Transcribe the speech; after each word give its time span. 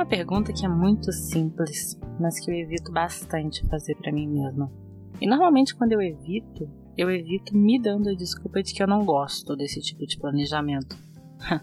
Uma 0.00 0.06
pergunta 0.06 0.50
que 0.50 0.64
é 0.64 0.68
muito 0.68 1.12
simples, 1.12 2.00
mas 2.18 2.40
que 2.40 2.50
eu 2.50 2.54
evito 2.54 2.90
bastante 2.90 3.62
fazer 3.68 3.94
para 3.96 4.10
mim 4.10 4.26
mesma. 4.26 4.72
E 5.20 5.26
normalmente 5.26 5.74
quando 5.74 5.92
eu 5.92 6.00
evito, 6.00 6.66
eu 6.96 7.10
evito 7.10 7.54
me 7.54 7.78
dando 7.78 8.08
a 8.08 8.14
desculpa 8.14 8.62
de 8.62 8.72
que 8.72 8.82
eu 8.82 8.86
não 8.86 9.04
gosto 9.04 9.54
desse 9.54 9.78
tipo 9.82 10.06
de 10.06 10.18
planejamento. 10.18 10.96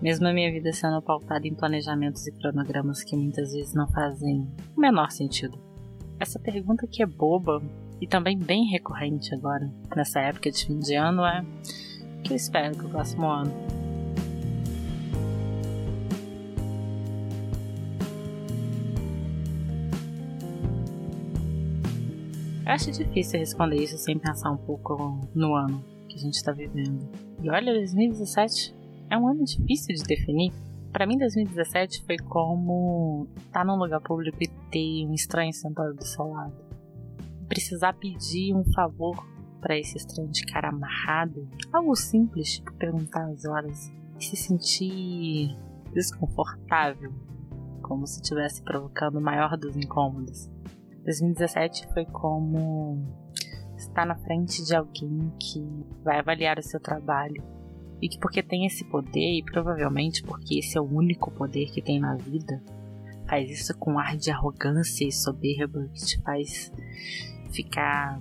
Mesmo 0.00 0.28
a 0.28 0.32
minha 0.32 0.52
vida 0.52 0.72
sendo 0.72 1.02
pautada 1.02 1.48
em 1.48 1.54
planejamentos 1.56 2.24
e 2.28 2.32
cronogramas 2.32 3.02
que 3.02 3.16
muitas 3.16 3.52
vezes 3.52 3.74
não 3.74 3.88
fazem 3.88 4.48
o 4.76 4.80
menor 4.80 5.10
sentido. 5.10 5.58
Essa 6.20 6.38
pergunta 6.38 6.86
que 6.86 7.02
é 7.02 7.06
boba 7.06 7.60
e 8.00 8.06
também 8.06 8.38
bem 8.38 8.66
recorrente 8.66 9.34
agora, 9.34 9.68
nessa 9.96 10.20
época 10.20 10.48
de 10.48 10.64
fim 10.64 10.78
de 10.78 10.94
ano, 10.94 11.24
é: 11.24 11.44
o 12.20 12.22
que 12.22 12.34
eu 12.34 12.36
espero 12.36 12.72
o 12.86 12.88
próximo 12.88 13.26
ano? 13.26 13.79
Acho 22.70 22.90
difícil 22.92 23.38
responder 23.38 23.76
isso 23.76 23.98
sem 23.98 24.18
pensar 24.18 24.50
um 24.50 24.56
pouco 24.56 25.28
no 25.34 25.54
ano 25.54 25.84
que 26.08 26.16
a 26.16 26.18
gente 26.18 26.34
está 26.34 26.52
vivendo. 26.52 27.08
E 27.42 27.50
olha, 27.50 27.72
2017 27.72 28.74
é 29.08 29.16
um 29.16 29.28
ano 29.28 29.44
difícil 29.44 29.94
de 29.94 30.02
definir. 30.02 30.52
Para 30.92 31.06
mim, 31.06 31.18
2017 31.18 32.04
foi 32.04 32.16
como 32.18 33.28
estar 33.38 33.60
tá 33.60 33.64
num 33.64 33.76
lugar 33.76 34.00
público 34.00 34.38
e 34.40 34.48
ter 34.70 35.06
um 35.06 35.14
estranho 35.14 35.52
sentado 35.52 35.94
do 35.94 36.04
seu 36.04 36.24
lado. 36.26 36.54
Precisar 37.48 37.92
pedir 37.94 38.54
um 38.54 38.64
favor 38.72 39.16
para 39.60 39.78
esse 39.78 39.96
estranho 39.96 40.30
de 40.30 40.44
cara 40.46 40.68
amarrado. 40.68 41.48
Algo 41.72 41.94
simples, 41.94 42.56
tipo 42.56 42.72
perguntar 42.74 43.26
as 43.26 43.44
horas. 43.44 43.92
E 44.18 44.24
se 44.24 44.36
sentir 44.36 45.56
desconfortável, 45.92 47.12
como 47.82 48.06
se 48.06 48.20
estivesse 48.20 48.62
provocando 48.62 49.16
o 49.16 49.20
maior 49.20 49.56
dos 49.56 49.76
incômodos. 49.76 50.50
2017 51.04 51.88
foi 51.92 52.04
como 52.04 53.02
estar 53.76 54.04
na 54.04 54.16
frente 54.16 54.64
de 54.64 54.74
alguém 54.74 55.32
que 55.38 55.60
vai 56.04 56.18
avaliar 56.18 56.58
o 56.58 56.62
seu 56.62 56.78
trabalho 56.78 57.42
e 58.00 58.08
que 58.08 58.18
porque 58.18 58.42
tem 58.42 58.66
esse 58.66 58.84
poder 58.84 59.38
e 59.38 59.42
provavelmente 59.42 60.22
porque 60.22 60.58
esse 60.58 60.76
é 60.76 60.80
o 60.80 60.84
único 60.84 61.30
poder 61.30 61.70
que 61.70 61.82
tem 61.82 61.98
na 61.98 62.16
vida, 62.16 62.62
faz 63.28 63.50
isso 63.50 63.76
com 63.78 63.98
ar 63.98 64.16
de 64.16 64.30
arrogância 64.30 65.06
e 65.06 65.12
soberba 65.12 65.88
que 65.94 66.04
te 66.04 66.20
faz 66.22 66.72
ficar 67.50 68.20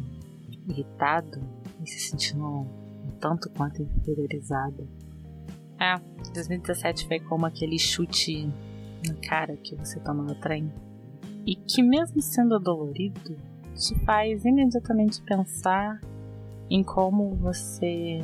irritado 0.67 1.41
e 1.83 1.89
se 1.89 2.09
sentindo 2.09 2.45
um 2.45 3.11
tanto 3.19 3.49
quanto 3.52 3.81
inferiorizado. 3.81 4.88
É, 5.80 5.95
2017 6.33 7.08
foi 7.08 7.19
como 7.19 7.45
aquele 7.45 7.80
chute 7.80 8.52
na 9.08 9.14
cara 9.27 9.55
que 9.55 9.75
você 9.75 9.99
toma 10.02 10.23
no 10.23 10.36
trem 10.36 10.71
e 11.50 11.55
que, 11.55 11.81
mesmo 11.81 12.22
sendo 12.22 12.59
dolorido, 12.59 13.36
te 13.73 13.95
faz 14.05 14.45
imediatamente 14.45 15.19
pensar 15.23 16.00
em 16.69 16.83
como 16.83 17.36
você 17.38 18.19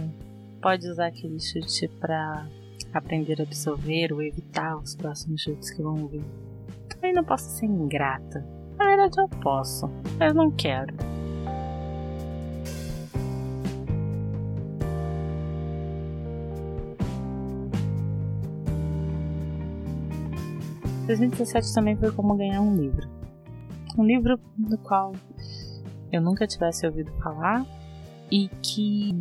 pode 0.62 0.88
usar 0.88 1.08
aquele 1.08 1.40
chute 1.40 1.88
para 2.00 2.48
aprender 2.94 3.40
a 3.40 3.44
absorver 3.44 4.14
ou 4.14 4.22
evitar 4.22 4.78
os 4.78 4.96
próximos 4.96 5.42
chutes 5.42 5.72
que 5.72 5.82
vão 5.82 6.06
vir. 6.06 6.24
Também 6.88 7.14
não 7.14 7.24
posso 7.24 7.50
ser 7.50 7.66
ingrata. 7.66 8.46
Na 8.78 8.86
verdade, 8.86 9.20
eu 9.20 9.28
posso, 9.42 9.90
mas 10.20 10.32
não 10.32 10.52
quero. 10.52 10.94
2017 21.06 21.74
também 21.74 21.96
foi 21.96 22.12
como 22.12 22.36
ganhar 22.36 22.62
um 22.62 22.76
livro. 22.76 23.08
Um 23.98 24.04
livro 24.04 24.40
do 24.58 24.78
qual 24.78 25.14
eu 26.12 26.22
nunca 26.22 26.48
tivesse 26.48 26.86
ouvido 26.86 27.12
falar 27.22 27.66
e 28.32 28.50
que, 28.62 29.12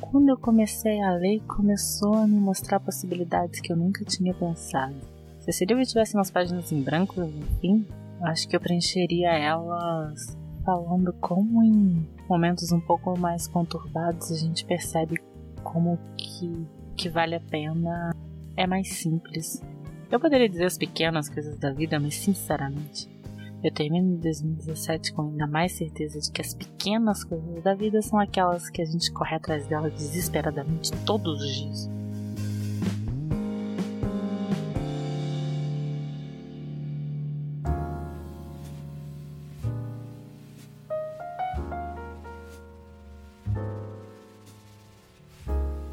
quando 0.00 0.28
eu 0.28 0.36
comecei 0.36 1.00
a 1.00 1.12
ler, 1.12 1.40
começou 1.46 2.14
a 2.14 2.26
me 2.26 2.38
mostrar 2.38 2.80
possibilidades 2.80 3.60
que 3.60 3.72
eu 3.72 3.76
nunca 3.76 4.04
tinha 4.04 4.34
pensado. 4.34 4.96
Se 5.38 5.50
esse 5.50 5.64
livro 5.64 5.84
tivesse 5.84 6.14
umas 6.16 6.30
páginas 6.30 6.72
em 6.72 6.82
branco, 6.82 7.22
enfim, 7.22 7.86
acho 8.22 8.48
que 8.48 8.56
eu 8.56 8.60
preencheria 8.60 9.30
elas 9.30 10.36
falando 10.64 11.12
como 11.14 11.62
em 11.62 12.06
momentos 12.28 12.70
um 12.70 12.80
pouco 12.80 13.18
mais 13.18 13.48
conturbados 13.48 14.30
a 14.30 14.36
gente 14.36 14.64
percebe 14.64 15.18
como 15.62 15.98
que, 16.18 16.66
que 16.96 17.08
vale 17.08 17.34
a 17.34 17.40
pena 17.40 18.14
é 18.56 18.66
mais 18.66 18.88
simples 18.88 19.62
eu 20.10 20.18
poderia 20.18 20.48
dizer 20.48 20.64
as 20.64 20.76
pequenas 20.76 21.28
coisas 21.28 21.56
da 21.58 21.70
vida, 21.72 22.00
mas 22.00 22.16
sinceramente, 22.16 23.08
eu 23.62 23.72
termino 23.72 24.16
2017 24.16 25.12
com 25.12 25.22
ainda 25.22 25.46
mais 25.46 25.72
certeza 25.72 26.18
de 26.18 26.32
que 26.32 26.40
as 26.40 26.52
pequenas 26.52 27.22
coisas 27.22 27.62
da 27.62 27.74
vida 27.74 28.02
são 28.02 28.18
aquelas 28.18 28.68
que 28.68 28.82
a 28.82 28.84
gente 28.84 29.12
corre 29.12 29.36
atrás 29.36 29.66
delas 29.66 29.92
desesperadamente 29.92 30.90
todos 31.04 31.40
os 31.40 31.54
dias. 31.54 31.90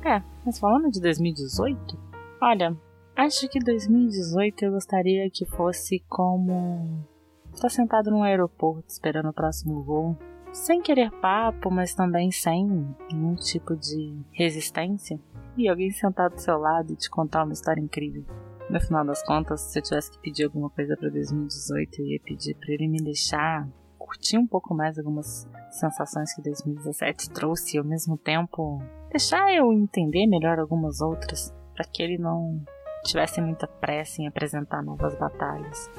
É, 0.04 0.24
mas 0.46 0.58
falando 0.58 0.90
de 0.90 1.02
2018, 1.02 2.00
olha, 2.42 2.76
Acho 3.18 3.50
que 3.50 3.58
2018 3.58 4.66
eu 4.66 4.74
gostaria 4.74 5.28
que 5.28 5.44
fosse 5.44 6.04
como 6.08 7.04
estar 7.52 7.68
sentado 7.68 8.12
num 8.12 8.22
aeroporto 8.22 8.88
esperando 8.88 9.30
o 9.30 9.34
próximo 9.34 9.82
voo, 9.82 10.16
sem 10.54 10.84
querer 10.84 11.10
papo, 11.20 11.72
mas 11.72 11.96
também 11.96 12.30
sem 12.30 12.68
nenhum 13.12 13.34
tipo 13.34 13.76
de 13.76 14.16
resistência, 14.32 15.20
e 15.58 15.68
alguém 15.68 15.90
sentado 15.90 16.36
do 16.36 16.40
seu 16.40 16.60
lado 16.60 16.94
e 16.94 16.96
te 16.96 17.10
contar 17.10 17.44
uma 17.44 17.54
história 17.54 17.82
incrível. 17.82 18.24
No 18.70 18.80
final 18.80 19.04
das 19.04 19.24
contas, 19.24 19.62
se 19.62 19.80
eu 19.80 19.84
tivesse 19.84 20.12
que 20.12 20.20
pedir 20.20 20.44
alguma 20.44 20.70
coisa 20.70 20.96
para 20.96 21.10
2018, 21.10 22.00
eu 22.00 22.06
ia 22.06 22.20
pedir 22.20 22.54
para 22.54 22.72
ele 22.72 22.88
me 22.88 23.04
deixar 23.04 23.68
curtir 23.98 24.38
um 24.38 24.46
pouco 24.46 24.76
mais 24.76 24.96
algumas 25.00 25.50
sensações 25.72 26.36
que 26.36 26.44
2017 26.44 27.32
trouxe 27.32 27.78
e 27.78 27.80
ao 27.80 27.84
mesmo 27.84 28.16
tempo 28.16 28.80
deixar 29.10 29.52
eu 29.52 29.74
entender 29.74 30.28
melhor 30.28 30.60
algumas 30.60 31.02
outras, 31.02 31.52
para 31.74 31.84
que 31.84 32.04
ele 32.04 32.20
não 32.20 32.64
tivesse 33.08 33.42
muita 33.42 33.66
pressa 33.68 34.22
em 34.22 34.28
apresentar 34.28 34.84
novas 34.84 35.16
batalhas. 35.16 35.90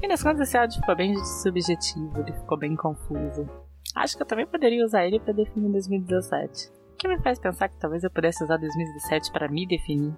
Fim 0.00 0.08
das 0.08 0.22
contas, 0.22 0.48
esse 0.48 0.56
áudio 0.56 0.80
ficou 0.80 0.96
bem 0.96 1.14
subjetivo, 1.24 2.20
ele 2.20 2.32
ficou 2.32 2.58
bem 2.58 2.74
confuso. 2.74 3.48
Acho 3.94 4.16
que 4.16 4.22
eu 4.22 4.26
também 4.26 4.46
poderia 4.46 4.84
usar 4.84 5.06
ele 5.06 5.20
para 5.20 5.32
definir 5.32 5.70
2017. 5.70 6.68
O 6.68 6.96
que 6.96 7.08
me 7.08 7.18
faz 7.22 7.38
pensar 7.38 7.68
que 7.68 7.78
talvez 7.78 8.02
eu 8.02 8.10
pudesse 8.10 8.42
usar 8.42 8.56
2017 8.56 9.30
para 9.32 9.48
me 9.48 9.66
definir. 9.66 10.14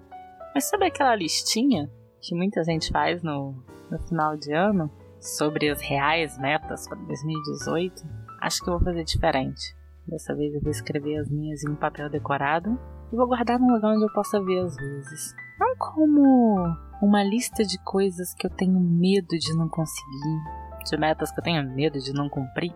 Mas 0.53 0.65
sabe 0.65 0.85
aquela 0.85 1.15
listinha 1.15 1.89
que 2.21 2.35
muita 2.35 2.63
gente 2.63 2.91
faz 2.91 3.21
no, 3.21 3.55
no 3.89 3.99
final 4.07 4.35
de 4.35 4.53
ano? 4.53 4.91
Sobre 5.19 5.69
as 5.69 5.81
reais 5.81 6.37
metas 6.37 6.87
para 6.87 6.97
2018, 6.97 8.03
acho 8.41 8.63
que 8.63 8.69
eu 8.69 8.77
vou 8.77 8.83
fazer 8.83 9.03
diferente. 9.03 9.75
Dessa 10.07 10.33
vez 10.35 10.53
eu 10.53 10.61
vou 10.61 10.71
escrever 10.71 11.17
as 11.17 11.29
minhas 11.29 11.63
em 11.63 11.69
um 11.69 11.75
papel 11.75 12.09
decorado 12.09 12.79
e 13.11 13.15
vou 13.15 13.27
guardar 13.27 13.59
num 13.59 13.73
lugar 13.73 13.93
onde 13.93 14.03
eu 14.03 14.13
possa 14.13 14.41
ver 14.41 14.59
as 14.59 14.75
vezes. 14.75 15.35
Não 15.59 15.75
como 15.75 16.75
uma 17.01 17.23
lista 17.23 17.63
de 17.63 17.77
coisas 17.83 18.33
que 18.33 18.47
eu 18.47 18.51
tenho 18.51 18.79
medo 18.79 19.37
de 19.37 19.55
não 19.55 19.67
conseguir, 19.67 20.39
de 20.85 20.97
metas 20.97 21.31
que 21.31 21.39
eu 21.39 21.43
tenho 21.43 21.69
medo 21.69 21.99
de 21.99 22.13
não 22.13 22.29
cumprir, 22.29 22.73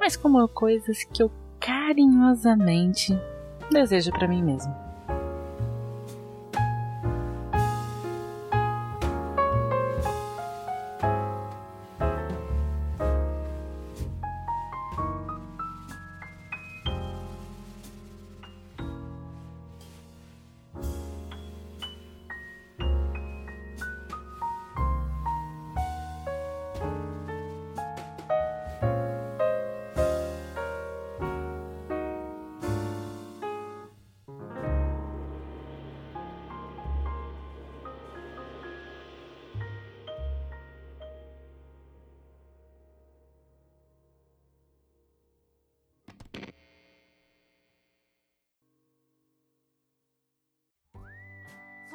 mas 0.00 0.16
como 0.16 0.46
coisas 0.48 1.04
que 1.04 1.22
eu 1.22 1.30
carinhosamente 1.60 3.16
desejo 3.70 4.10
para 4.10 4.26
mim 4.26 4.42
mesmo. 4.42 4.81